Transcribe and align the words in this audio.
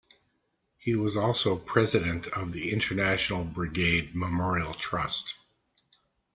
He 0.79 0.95
was 0.95 1.15
also 1.15 1.55
President 1.55 2.25
of 2.29 2.53
the 2.53 2.71
International 2.73 3.43
Brigade 3.45 4.15
Memorial 4.15 4.73
Trust. 4.73 5.35